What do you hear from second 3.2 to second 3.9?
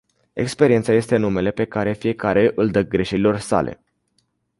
sale.